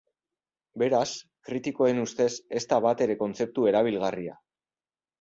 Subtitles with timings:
[0.83, 1.09] Beraz,
[1.51, 2.29] kritikoen ustez,
[2.61, 4.39] ez da batere kontzeptu erabilgarria.